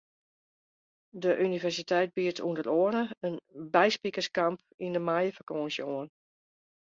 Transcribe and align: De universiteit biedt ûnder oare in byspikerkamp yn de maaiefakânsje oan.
De 1.23 1.31
universiteit 1.47 2.09
biedt 2.17 2.43
ûnder 2.47 2.67
oare 2.79 3.03
in 3.27 3.35
byspikerkamp 3.73 4.59
yn 4.85 4.93
de 4.95 5.01
maaiefakânsje 5.07 5.83
oan. 5.95 6.07